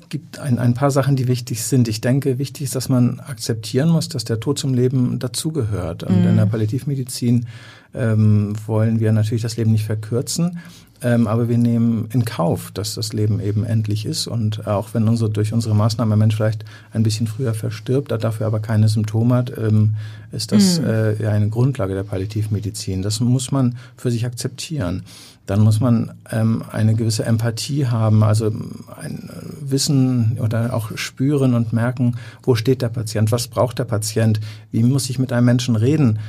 gibt 0.09 0.39
ein, 0.39 0.59
ein 0.59 0.73
paar 0.73 0.91
Sachen, 0.91 1.15
die 1.15 1.27
wichtig 1.27 1.63
sind. 1.63 1.87
Ich 1.87 2.01
denke, 2.01 2.37
wichtig 2.37 2.63
ist, 2.63 2.75
dass 2.75 2.89
man 2.89 3.19
akzeptieren 3.19 3.89
muss, 3.89 4.09
dass 4.09 4.23
der 4.23 4.39
Tod 4.39 4.59
zum 4.59 4.73
Leben 4.73 5.19
dazugehört. 5.19 6.03
Und 6.03 6.21
mhm. 6.21 6.29
in 6.29 6.37
der 6.37 6.45
Palliativmedizin 6.45 7.47
ähm, 7.93 8.53
wollen 8.65 8.99
wir 8.99 9.11
natürlich 9.11 9.41
das 9.41 9.57
Leben 9.57 9.71
nicht 9.71 9.85
verkürzen, 9.85 10.59
ähm, 11.03 11.27
aber 11.27 11.49
wir 11.49 11.57
nehmen 11.57 12.07
in 12.13 12.23
Kauf, 12.23 12.71
dass 12.71 12.95
das 12.95 13.13
Leben 13.13 13.39
eben 13.41 13.65
endlich 13.65 14.05
ist. 14.05 14.27
Und 14.27 14.67
auch 14.67 14.93
wenn 14.93 15.07
unsere, 15.07 15.29
durch 15.29 15.53
unsere 15.53 15.75
Maßnahme 15.75 16.15
ein 16.15 16.19
Mensch 16.19 16.35
vielleicht 16.35 16.63
ein 16.91 17.03
bisschen 17.03 17.27
früher 17.27 17.53
verstirbt, 17.53 18.11
dafür 18.11 18.47
aber 18.47 18.59
keine 18.59 18.87
Symptome 18.87 19.35
hat, 19.35 19.53
ähm, 19.57 19.95
ist 20.31 20.51
das 20.51 20.79
mhm. 20.79 20.87
äh, 20.87 21.21
ja 21.21 21.31
eine 21.31 21.49
Grundlage 21.49 21.93
der 21.93 22.03
Palliativmedizin. 22.03 23.01
Das 23.01 23.19
muss 23.19 23.51
man 23.51 23.75
für 23.97 24.11
sich 24.11 24.25
akzeptieren. 24.25 25.03
Dann 25.45 25.59
muss 25.59 25.81
man 25.81 26.13
ähm, 26.31 26.63
eine 26.71 26.95
gewisse 26.95 27.25
Empathie 27.25 27.87
haben, 27.87 28.23
also 28.23 28.45
ein 28.47 29.29
Wissen 29.59 30.37
oder 30.41 30.73
auch 30.73 30.97
spüren 30.97 31.53
und 31.53 31.73
merken, 31.73 32.15
wo 32.43 32.55
steht 32.55 32.81
der 32.81 32.87
Patient, 32.87 33.29
was 33.33 33.49
braucht 33.49 33.77
der 33.77 33.83
Patient, 33.83 34.39
wie 34.71 34.83
muss 34.83 35.09
ich 35.09 35.19
mit 35.19 35.33
einem 35.33 35.45
Menschen 35.45 35.75
reden 35.75 36.19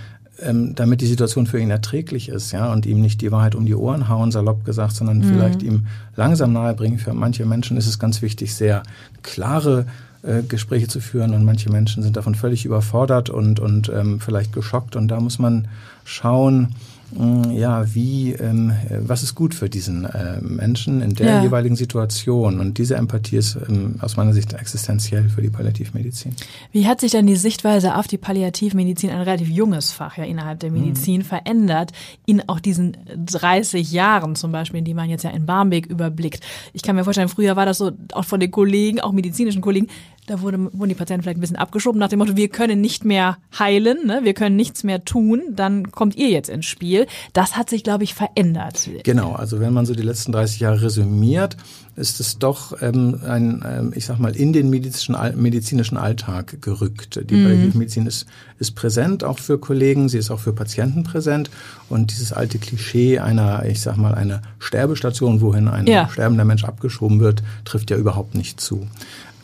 ähm, 0.41 0.75
damit 0.75 1.01
die 1.01 1.07
Situation 1.07 1.47
für 1.47 1.61
ihn 1.61 1.71
erträglich 1.71 2.29
ist, 2.29 2.53
ja, 2.53 2.73
und 2.73 2.87
ihm 2.87 3.01
nicht 3.01 3.21
die 3.21 3.31
Wahrheit 3.31 3.55
um 3.55 3.67
die 3.67 3.75
Ohren 3.75 4.09
hauen, 4.09 4.33
salopp 4.33 4.65
gesagt, 4.65 4.95
sondern 4.95 5.19
mhm. 5.19 5.25
vielleicht 5.25 5.63
ihm 5.63 5.87
langsam 6.17 6.53
nahebringen. 6.53 6.99
Für 6.99 7.15
manche 7.15 7.47
Menschen 7.47 7.77
ist 7.77 7.87
es 7.87 7.99
ganz 7.99 8.23
wichtig, 8.23 8.55
sehr 8.55 8.83
klare 9.23 9.87
äh, 10.23 10.43
Gespräche 10.43 10.89
zu 10.89 11.01
führen 11.01 11.35
und 11.35 11.45
manche 11.45 11.71
Menschen 11.71 12.03
sind 12.03 12.17
davon 12.17 12.35
völlig 12.35 12.65
überfordert 12.65 13.31
und, 13.31 13.61
und 13.61 13.89
ähm, 13.91 14.21
vielleicht 14.21 14.53
geschockt 14.53 14.97
und 14.97 15.09
da 15.09 15.21
muss 15.21 15.39
man 15.39 15.69
schauen, 16.05 16.75
ja, 17.53 17.95
wie, 17.95 18.33
ähm, 18.33 18.73
was 18.91 19.23
ist 19.23 19.35
gut 19.35 19.55
für 19.55 19.69
diesen 19.69 20.05
äh, 20.05 20.41
Menschen 20.41 21.01
in 21.01 21.15
der 21.15 21.27
ja. 21.27 21.43
jeweiligen 21.43 21.77
Situation? 21.77 22.59
Und 22.59 22.79
diese 22.79 22.97
Empathie 22.97 23.37
ist 23.37 23.57
ähm, 23.69 23.97
aus 24.01 24.17
meiner 24.17 24.33
Sicht 24.33 24.53
existenziell 24.53 25.29
für 25.29 25.41
die 25.41 25.51
Palliativmedizin. 25.51 26.35
Wie 26.73 26.87
hat 26.87 27.01
sich 27.01 27.13
denn 27.13 27.27
die 27.27 27.37
Sichtweise 27.37 27.97
auf 27.97 28.09
die 28.09 28.19
Palliativmedizin, 28.19 29.11
ein 29.11 29.21
relativ 29.21 29.49
junges 29.49 29.93
Fach 29.93 30.17
ja 30.17 30.25
innerhalb 30.25 30.61
der 30.61 30.71
Medizin, 30.71 31.21
mhm. 31.21 31.25
verändert 31.25 31.93
in 32.27 32.49
auch 32.49 32.59
diesen 32.59 32.97
30 33.15 33.93
Jahren 33.93 34.35
zum 34.35 34.51
Beispiel, 34.51 34.83
die 34.83 34.95
man 34.95 35.09
jetzt 35.09 35.23
ja 35.23 35.31
in 35.31 35.47
Barmbek 35.47 35.87
überblickt? 35.87 36.43
Ich 36.73 36.83
kann 36.83 36.97
mir 36.97 37.05
vorstellen, 37.05 37.29
früher 37.29 37.55
war 37.55 37.67
das 37.67 37.79
so 37.79 37.93
auch 38.13 38.25
von 38.25 38.41
den 38.41 38.51
Kollegen, 38.51 39.01
auch 39.01 39.13
medizinischen 39.13 39.63
Kollegen, 39.63 39.87
da 40.27 40.41
wurde, 40.41 40.71
wurden 40.73 40.89
die 40.89 40.95
Patienten 40.95 41.23
vielleicht 41.23 41.39
ein 41.39 41.41
bisschen 41.41 41.57
abgeschoben 41.57 41.99
nach 41.99 42.09
dem 42.09 42.19
Motto, 42.19 42.37
wir 42.37 42.49
können 42.49 42.81
nicht 42.81 43.05
mehr 43.05 43.39
heilen, 43.59 44.07
ne? 44.07 44.21
wir 44.23 44.35
können 44.35 44.57
nichts 44.57 44.85
mehr 44.85 45.05
tun, 45.05 45.43
dann 45.51 45.91
kommt 45.91 46.17
ihr 46.17 46.29
jetzt 46.29 46.49
ins 46.49 46.67
Spiel. 46.67 47.07
Das 47.33 47.57
hat 47.57 47.69
sich, 47.69 47.85
glaube 47.85 48.05
ich, 48.05 48.15
verändert. 48.15 48.89
Genau, 49.03 49.33
also 49.33 49.61
wenn 49.61 49.73
man 49.73 49.87
so 49.87 49.95
die 49.95 50.03
letzten 50.03 50.33
30 50.33 50.61
Jahre 50.61 50.83
resümiert, 50.83 51.57
ist 51.97 52.21
es 52.21 52.39
doch 52.39 52.81
ähm, 52.83 53.21
ein, 53.25 53.65
ähm, 53.67 53.93
ich 53.95 54.07
sag 54.07 54.19
mal, 54.19 54.35
in 54.35 54.53
den 54.53 54.71
medizinischen, 54.71 55.41
medizinischen 55.41 55.97
Alltag 55.97 56.61
gerückt. 56.61 57.21
Die 57.31 57.35
mhm. 57.35 57.45
Palliativmedizin 57.45 58.07
ist, 58.07 58.27
ist 58.59 58.73
präsent 58.73 59.23
auch 59.23 59.39
für 59.39 59.59
Kollegen, 59.59 60.09
sie 60.09 60.19
ist 60.19 60.31
auch 60.31 60.41
für 60.41 60.53
Patienten 60.53 61.05
präsent 61.05 61.51
und 61.89 62.11
dieses 62.11 62.33
alte 62.33 62.59
Klischee 62.59 63.21
einer, 63.21 63.65
ich 63.67 63.81
sag 63.81 63.97
mal, 63.97 64.15
einer 64.15 64.43
Sterbestation, 64.59 65.41
wohin 65.41 65.69
ein 65.69 65.87
ja. 65.87 66.09
sterbender 66.09 66.45
Mensch 66.45 66.65
abgeschoben 66.65 67.21
wird, 67.21 67.43
trifft 67.65 67.91
ja 67.91 67.97
überhaupt 67.97 68.35
nicht 68.35 68.61
zu. 68.61 68.89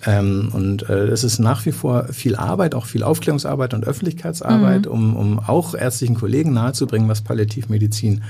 Ähm, 0.06 0.50
und 0.52 0.88
äh, 0.88 1.06
es 1.08 1.24
ist 1.24 1.38
nach 1.38 1.66
wie 1.66 1.72
vor 1.72 2.04
viel 2.12 2.36
Arbeit, 2.36 2.74
auch 2.74 2.86
viel 2.86 3.02
Aufklärungsarbeit 3.02 3.74
und 3.74 3.86
Öffentlichkeitsarbeit, 3.86 4.86
mhm. 4.86 4.92
um, 4.92 5.16
um 5.16 5.38
auch 5.38 5.74
ärztlichen 5.74 6.14
Kollegen 6.14 6.52
nahezubringen, 6.52 7.08
was 7.08 7.20
Palliativmedizin 7.20 8.22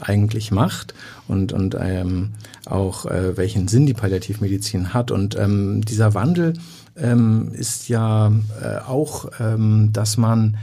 eigentlich 0.00 0.50
macht 0.50 0.94
und, 1.26 1.52
und 1.52 1.76
ähm, 1.80 2.30
auch 2.66 3.06
äh, 3.06 3.36
welchen 3.36 3.66
Sinn 3.68 3.86
die 3.86 3.94
Palliativmedizin 3.94 4.94
hat. 4.94 5.10
Und 5.10 5.36
ähm, 5.36 5.84
dieser 5.84 6.14
Wandel 6.14 6.54
ähm, 6.96 7.50
ist 7.52 7.88
ja 7.88 8.32
äh, 8.62 8.78
auch, 8.86 9.30
ähm, 9.40 9.90
dass 9.92 10.16
man 10.16 10.56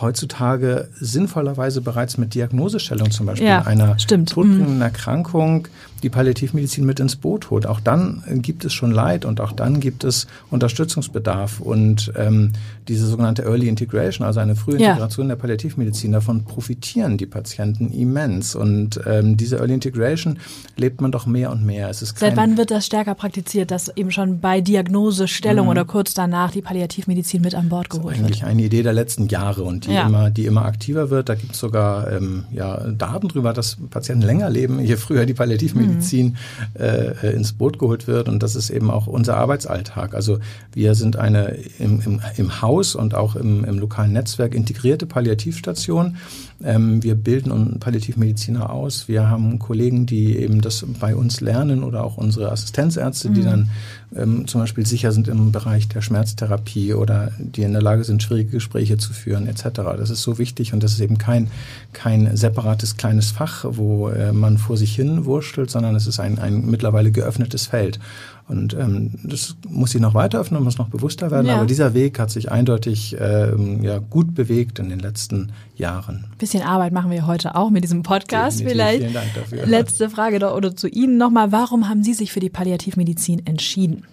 heutzutage 0.00 0.88
sinnvollerweise 1.00 1.80
bereits 1.80 2.18
mit 2.18 2.34
Diagnosestellung 2.34 3.10
zum 3.10 3.26
Beispiel 3.26 3.48
ja, 3.48 3.62
einer 3.62 3.98
stimmt. 3.98 4.30
todbringenden 4.30 4.76
mhm. 4.76 4.82
Erkrankung 4.82 5.68
die 6.02 6.10
Palliativmedizin 6.10 6.84
mit 6.86 7.00
ins 7.00 7.16
Boot 7.16 7.50
holt. 7.50 7.66
Auch 7.66 7.80
dann 7.80 8.22
gibt 8.42 8.64
es 8.64 8.72
schon 8.72 8.90
Leid 8.90 9.24
und 9.24 9.40
auch 9.40 9.52
dann 9.52 9.80
gibt 9.80 10.04
es 10.04 10.26
Unterstützungsbedarf 10.50 11.60
und 11.60 12.12
ähm, 12.16 12.52
diese 12.88 13.06
sogenannte 13.06 13.42
Early 13.42 13.68
Integration, 13.68 14.26
also 14.26 14.40
eine 14.40 14.56
frühe 14.56 14.76
Integration 14.76 15.26
ja. 15.26 15.34
der 15.34 15.40
Palliativmedizin, 15.40 16.12
davon 16.12 16.44
profitieren 16.44 17.18
die 17.18 17.26
Patienten 17.26 17.92
immens 17.92 18.54
und 18.54 19.00
ähm, 19.06 19.36
diese 19.36 19.56
Early 19.56 19.74
Integration 19.74 20.38
lebt 20.76 21.00
man 21.00 21.12
doch 21.12 21.26
mehr 21.26 21.50
und 21.50 21.64
mehr. 21.64 21.88
Es 21.90 22.02
ist 22.02 22.18
Seit 22.18 22.36
wann 22.36 22.56
wird 22.56 22.70
das 22.70 22.86
stärker 22.86 23.14
praktiziert, 23.14 23.70
dass 23.70 23.94
eben 23.96 24.10
schon 24.10 24.40
bei 24.40 24.60
Diagnosestellung 24.60 25.66
mhm. 25.66 25.70
oder 25.70 25.84
kurz 25.84 26.14
danach 26.14 26.50
die 26.50 26.62
Palliativmedizin 26.62 27.42
mit 27.42 27.54
an 27.54 27.68
Bord 27.68 27.90
geholt 27.90 28.06
das 28.06 28.12
ist 28.14 28.24
eigentlich 28.24 28.40
wird? 28.40 28.50
eine 28.50 28.62
Idee 28.62 28.82
der 28.82 28.92
letzten 28.92 29.28
Jahre 29.28 29.62
und 29.62 29.86
die, 29.86 29.92
ja. 29.92 30.06
immer, 30.06 30.30
die 30.30 30.46
immer 30.46 30.64
aktiver 30.64 31.10
wird. 31.10 31.28
Da 31.28 31.34
gibt 31.34 31.52
es 31.52 31.58
sogar 31.58 32.10
ähm, 32.10 32.44
ja, 32.52 32.78
Daten 32.78 33.28
drüber, 33.28 33.52
dass 33.52 33.76
Patienten 33.90 34.22
länger 34.22 34.48
leben, 34.48 34.80
je 34.80 34.96
früher 34.96 35.26
die 35.26 35.34
Palliativmedizin 35.34 36.28
mhm. 36.28 36.80
äh, 36.80 37.32
ins 37.32 37.52
Boot 37.52 37.78
geholt 37.78 38.06
wird. 38.06 38.28
Und 38.28 38.42
das 38.42 38.56
ist 38.56 38.70
eben 38.70 38.90
auch 38.90 39.06
unser 39.06 39.36
Arbeitsalltag. 39.36 40.14
Also 40.14 40.38
wir 40.72 40.94
sind 40.94 41.16
eine 41.16 41.56
im, 41.78 42.00
im, 42.00 42.20
im 42.36 42.62
Haus 42.62 42.77
und 42.94 43.14
auch 43.14 43.36
im, 43.36 43.64
im 43.64 43.78
lokalen 43.78 44.12
Netzwerk 44.12 44.54
integrierte 44.54 45.06
Palliativstation. 45.06 46.16
Ähm, 46.64 47.02
wir 47.04 47.14
bilden 47.14 47.78
Palliativmediziner 47.78 48.70
aus. 48.70 49.06
Wir 49.06 49.30
haben 49.30 49.60
Kollegen, 49.60 50.06
die 50.06 50.36
eben 50.36 50.60
das 50.60 50.84
bei 50.98 51.14
uns 51.14 51.40
lernen 51.40 51.84
oder 51.84 52.02
auch 52.02 52.16
unsere 52.16 52.50
Assistenzärzte, 52.50 53.30
die 53.30 53.42
mhm. 53.42 53.44
dann 53.44 53.70
ähm, 54.16 54.46
zum 54.48 54.62
Beispiel 54.62 54.84
sicher 54.84 55.12
sind 55.12 55.28
im 55.28 55.52
Bereich 55.52 55.86
der 55.88 56.00
Schmerztherapie 56.00 56.94
oder 56.94 57.30
die 57.38 57.62
in 57.62 57.72
der 57.72 57.82
Lage 57.82 58.02
sind, 58.02 58.22
schwierige 58.22 58.50
Gespräche 58.50 58.96
zu 58.96 59.12
führen 59.12 59.46
etc. 59.46 59.68
Das 59.96 60.10
ist 60.10 60.22
so 60.22 60.38
wichtig 60.38 60.72
und 60.72 60.82
das 60.82 60.92
ist 60.92 61.00
eben 61.00 61.18
kein, 61.18 61.48
kein 61.92 62.36
separates 62.36 62.96
kleines 62.96 63.30
Fach, 63.30 63.64
wo 63.68 64.08
äh, 64.08 64.32
man 64.32 64.58
vor 64.58 64.76
sich 64.76 64.96
hin 64.96 65.26
wurschtelt, 65.26 65.70
sondern 65.70 65.94
es 65.94 66.08
ist 66.08 66.18
ein, 66.18 66.40
ein 66.40 66.66
mittlerweile 66.66 67.12
geöffnetes 67.12 67.66
Feld. 67.66 68.00
Und 68.48 68.72
ähm, 68.72 69.10
das 69.24 69.56
muss 69.68 69.90
sich 69.90 70.00
noch 70.00 70.14
weiter 70.14 70.40
öffnen, 70.40 70.64
muss 70.64 70.78
noch 70.78 70.88
bewusster 70.88 71.30
werden. 71.30 71.48
Ja. 71.48 71.56
Aber 71.56 71.66
dieser 71.66 71.92
Weg 71.92 72.18
hat 72.18 72.30
sich 72.30 72.50
eindeutig 72.50 73.14
ähm, 73.20 73.82
ja, 73.82 73.98
gut 73.98 74.34
bewegt 74.34 74.78
in 74.78 74.88
den 74.88 75.00
letzten 75.00 75.52
Jahren. 75.78 76.24
Bisschen 76.38 76.62
Arbeit 76.62 76.92
machen 76.92 77.10
wir 77.10 77.26
heute 77.26 77.54
auch 77.54 77.70
mit 77.70 77.84
diesem 77.84 78.02
Podcast 78.02 78.60
Definitiv. 78.60 78.72
vielleicht. 78.72 79.00
Vielen 79.00 79.14
Dank 79.14 79.34
dafür. 79.34 79.66
Letzte 79.66 80.10
Frage 80.10 80.38
doch, 80.38 80.54
oder 80.54 80.74
zu 80.76 80.88
Ihnen 80.88 81.16
nochmal. 81.16 81.52
Warum 81.52 81.88
haben 81.88 82.02
Sie 82.02 82.14
sich 82.14 82.32
für 82.32 82.40
die 82.40 82.50
Palliativmedizin 82.50 83.46
entschieden? 83.46 84.04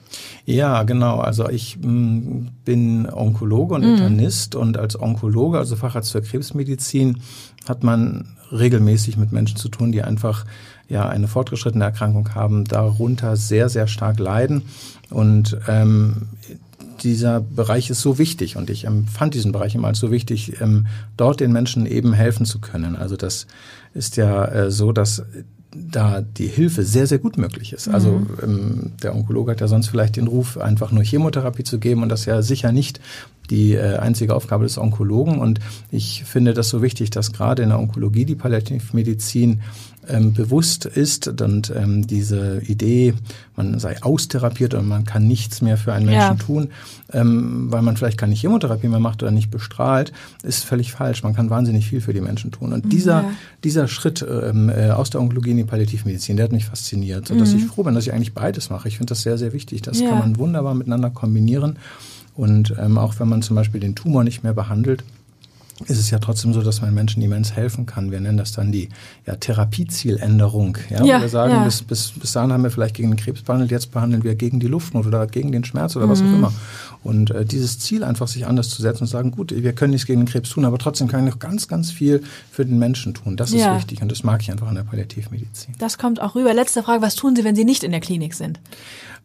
Ja, 0.46 0.84
genau. 0.84 1.20
Also 1.20 1.50
ich 1.50 1.78
m, 1.84 2.16
mm, 2.16 2.48
bin 2.64 3.10
Onkologe 3.12 3.76
und 3.76 3.82
mhm. 3.82 3.90
Internist 3.90 4.56
und 4.56 4.78
als 4.78 5.00
Onkologe, 5.00 5.58
also 5.58 5.76
Facharzt 5.76 6.12
für 6.12 6.22
Krebsmedizin, 6.22 7.22
hat 7.68 7.84
man 7.84 8.36
regelmäßig 8.52 9.18
mit 9.18 9.32
Menschen 9.32 9.58
zu 9.58 9.70
tun, 9.70 9.92
die 9.92 10.04
einfach 10.04 10.46
ja 10.88 11.10
eine 11.10 11.28
fortgeschrittene 11.28 11.84
Erkrankung 11.84 12.36
haben, 12.36 12.66
darunter 12.66 13.36
sehr, 13.38 13.70
sehr 13.70 13.88
stark 13.88 14.20
leiden. 14.20 14.64
Und 15.10 15.58
ähm, 15.68 16.28
dieser 17.04 17.42
Bereich 17.42 17.90
ist 17.90 18.02
so 18.02 18.18
wichtig 18.18 18.58
und 18.58 18.70
ich 18.70 18.86
empfand 18.86 19.34
diesen 19.34 19.52
Bereich 19.52 19.76
immer 19.76 19.88
als 19.88 20.00
so 20.00 20.12
wichtig, 20.12 20.62
ähm, 20.62 20.88
dort 21.18 21.40
den 21.40 21.52
Menschen 21.52 21.86
eben 21.86 22.14
helfen 22.14 22.46
zu 22.46 22.60
können. 22.60 22.96
Also 22.96 23.16
das 23.16 23.48
ist 23.94 24.18
ja 24.18 24.46
äh, 24.46 24.72
so, 24.72 24.92
dass 24.92 25.24
da 25.76 26.22
die 26.22 26.48
Hilfe 26.48 26.84
sehr, 26.84 27.06
sehr 27.06 27.20
gut 27.20 27.38
möglich 27.38 27.74
ist. 27.74 27.88
Also 27.88 28.12
mhm. 28.12 28.28
ähm, 28.42 28.92
der 29.04 29.16
Onkologe 29.16 29.52
hat 29.52 29.62
ja 29.62 29.68
sonst 29.68 29.88
vielleicht 29.88 30.16
den 30.16 30.28
Ruf, 30.28 30.58
einfach 30.58 30.92
nur 30.92 31.04
Chemotherapie 31.04 31.64
zu 31.64 31.80
geben 31.80 32.02
und 32.02 32.10
das 32.10 32.22
ist 32.22 32.26
ja 32.28 32.42
sicher 32.42 32.72
nicht 32.72 33.00
die 33.50 33.74
äh, 33.74 33.98
einzige 33.98 34.36
Aufgabe 34.36 34.64
des 34.64 34.78
Onkologen. 34.78 35.40
Und 35.40 35.60
ich 35.92 36.24
finde 36.24 36.54
das 36.54 36.70
so 36.70 36.82
wichtig, 36.82 37.10
dass 37.10 37.34
gerade 37.34 37.64
in 37.64 37.70
der 37.70 37.80
Onkologie 37.80 38.26
die 38.26 38.36
Palliativmedizin 38.36 39.62
ähm, 40.10 40.34
bewusst 40.34 40.86
ist 40.86 41.42
und 41.42 41.74
ähm, 41.76 42.06
diese 42.08 42.62
Idee, 42.62 43.14
man 43.56 43.80
sei 43.80 44.02
austherapiert 44.02 44.74
und 44.74 44.88
man 44.88 45.06
kann 45.06 45.28
nichts 45.28 45.62
mehr 45.62 45.78
für 45.78 45.94
einen 45.94 46.06
Menschen 46.06 46.38
ja. 46.38 46.46
tun, 46.46 46.70
ähm, 47.14 47.72
weil 47.72 47.82
man 47.82 47.98
vielleicht 47.98 48.18
keine 48.18 48.36
Chemotherapie 48.36 48.88
mehr 48.88 49.00
macht 49.00 49.24
oder 49.24 49.32
nicht 49.32 49.52
bestrahlt, 49.52 50.12
ist 50.44 50.66
völlig 50.66 50.92
falsch. 50.92 51.24
Man 51.24 51.34
kann 51.34 51.50
wahnsinnig 51.50 51.88
viel 51.88 52.02
für 52.02 52.14
die 52.14 52.22
Menschen 52.22 52.52
tun. 52.52 52.74
Und 52.74 52.92
dieser, 52.92 53.22
ja. 53.22 53.32
dieser 53.64 53.88
Schritt 53.88 54.26
ähm, 54.28 54.70
äh, 54.70 54.92
aus 54.92 55.10
der 55.10 55.22
Onkologie 55.22 55.52
in 55.52 55.58
die 55.58 55.64
Palliativmedizin, 55.64 56.38
der 56.38 56.46
hat 56.46 56.52
mich 56.52 56.66
fasziniert, 56.66 57.28
sodass 57.28 57.54
mhm. 57.54 57.60
ich 57.60 57.66
froh 57.66 57.84
bin, 57.84 57.96
dass 57.96 58.06
ich 58.08 58.14
eigentlich 58.14 58.34
beides 58.34 58.70
mache. 58.70 58.88
Ich 58.88 58.98
finde 58.98 59.12
das 59.12 59.22
sehr, 59.22 59.38
sehr 59.38 59.54
wichtig. 59.54 59.82
Das 59.82 60.00
ja. 60.00 60.10
kann 60.10 60.20
man 60.20 60.38
wunderbar 60.38 60.74
miteinander 60.74 61.10
kombinieren. 61.10 61.78
Und 62.36 62.74
ähm, 62.80 62.98
auch 62.98 63.20
wenn 63.20 63.30
man 63.30 63.42
zum 63.42 63.56
Beispiel 63.56 63.80
den 63.80 63.96
Tumor 63.96 64.24
nicht 64.24 64.44
mehr 64.44 64.54
behandelt, 64.54 65.04
ist 65.88 66.00
es 66.00 66.10
ja 66.10 66.20
trotzdem 66.20 66.54
so, 66.54 66.62
dass 66.62 66.82
man 66.82 66.94
Menschen 66.94 67.22
immens 67.22 67.54
helfen 67.54 67.86
kann. 67.86 68.10
Wir 68.10 68.22
nennen 68.22 68.38
das 68.38 68.54
dann 68.54 68.72
die 68.72 68.88
ja, 69.26 69.36
Therapiezieländerung. 69.36 70.78
Ja, 70.90 71.04
ja 71.04 71.22
wir 71.22 71.28
sagen, 71.28 71.52
ja. 71.52 71.64
bis, 71.66 71.82
bis, 71.82 72.12
bis 72.12 72.32
dahin 72.32 72.54
haben 72.54 72.64
wir 72.64 72.72
vielleicht 72.72 72.96
gegen 72.96 73.12
den 73.12 73.18
Krebs 73.18 73.42
behandelt, 73.42 73.72
jetzt 73.72 73.92
behandeln 73.92 74.24
wir 74.24 74.36
gegen 74.36 74.62
die 74.62 74.68
Luftnot 74.68 75.06
oder 75.06 75.28
gegen 75.28 75.52
den 75.52 75.66
Schmerz 75.66 75.98
oder 75.98 76.06
mhm. 76.06 76.12
was 76.12 76.22
auch 76.22 76.26
mhm. 76.26 76.36
immer. 76.36 76.54
Und 77.04 77.32
äh, 77.32 77.46
dieses 77.46 77.78
Ziel 77.80 78.06
einfach 78.06 78.30
sich 78.30 78.48
anders 78.48 78.70
zu 78.70 78.82
setzen 78.82 79.04
und 79.04 79.08
sagen, 79.08 79.32
gut, 79.32 79.52
wir 79.54 79.74
können 79.74 79.92
nichts 79.92 80.08
gegen 80.08 80.22
den 80.22 80.28
Krebs 80.28 80.50
tun, 80.50 80.64
aber 80.64 80.78
trotzdem 80.78 81.10
kann 81.10 81.26
ich 81.28 81.34
noch 81.34 81.40
ganz, 81.40 81.68
ganz 81.68 81.92
viel 81.92 82.24
für 82.52 82.66
den 82.66 82.80
Menschen 82.80 83.14
tun. 83.14 83.36
Das 83.36 83.52
ist 83.52 83.60
ja. 83.60 83.76
wichtig 83.76 84.02
und 84.02 84.10
das 84.10 84.24
mag 84.24 84.42
ich 84.42 84.52
einfach 84.52 84.68
an 84.68 84.76
der 84.76 84.84
Palliativmedizin. 84.84 85.76
Das 85.78 85.98
kommt 85.98 86.22
auch 86.22 86.36
rüber. 86.36 86.54
Letzte 86.54 86.84
Frage, 86.84 87.02
was 87.02 87.16
tun 87.16 87.36
Sie, 87.36 87.44
wenn 87.44 87.56
Sie 87.56 87.66
nicht 87.66 87.84
in 87.84 87.92
der 87.92 88.00
Klinik 88.00 88.34
sind? 88.34 88.62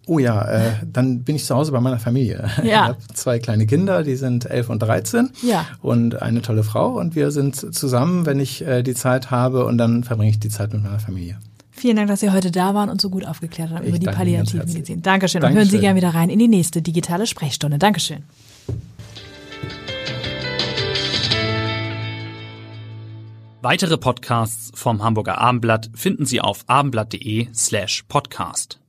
Oh 0.06 0.18
ja, 0.18 0.44
äh, 0.48 0.72
dann 0.90 1.22
bin 1.22 1.36
ich 1.36 1.44
zu 1.44 1.54
Hause 1.54 1.72
bei 1.72 1.80
meiner 1.80 1.98
Familie. 1.98 2.48
Ja. 2.58 2.64
Ich 2.64 2.74
habe 2.74 2.98
zwei 3.14 3.38
kleine 3.38 3.66
Kinder, 3.66 4.02
die 4.02 4.16
sind 4.16 4.46
elf 4.46 4.68
und 4.68 4.80
dreizehn 4.80 5.30
ja. 5.42 5.66
und 5.82 6.20
eine 6.20 6.42
tolle 6.42 6.64
Frau 6.64 6.98
und 6.98 7.14
wir 7.14 7.30
sind 7.30 7.74
zusammen, 7.74 8.26
wenn 8.26 8.40
ich 8.40 8.66
äh, 8.66 8.82
die 8.82 8.94
Zeit 8.94 9.30
habe 9.30 9.66
und 9.66 9.78
dann 9.78 10.04
verbringe 10.04 10.30
ich 10.30 10.40
die 10.40 10.48
Zeit 10.48 10.72
mit 10.72 10.82
meiner 10.82 10.98
Familie. 10.98 11.38
Vielen 11.70 11.96
Dank, 11.96 12.08
dass 12.08 12.20
Sie 12.20 12.30
heute 12.30 12.50
da 12.50 12.74
waren 12.74 12.90
und 12.90 13.00
so 13.00 13.08
gut 13.08 13.24
aufgeklärt 13.26 13.70
haben 13.70 13.84
ich 13.84 13.90
über 13.90 13.98
die 13.98 14.06
Palliativmedizin. 14.06 15.00
Dankeschön. 15.00 15.40
Dankeschön. 15.40 15.42
Und 15.42 15.54
hören 15.54 15.70
Sie 15.70 15.78
gerne 15.78 15.96
wieder 15.96 16.10
rein 16.10 16.28
in 16.28 16.38
die 16.38 16.48
nächste 16.48 16.82
digitale 16.82 17.26
Sprechstunde. 17.26 17.78
Dankeschön. 17.78 18.24
Weitere 23.62 23.98
Podcasts 23.98 24.72
vom 24.74 25.02
Hamburger 25.02 25.38
Abendblatt 25.38 25.90
finden 25.94 26.24
Sie 26.24 26.40
auf 26.40 26.64
abendblatt.de 26.66 27.48
slash 27.54 28.04
podcast. 28.08 28.80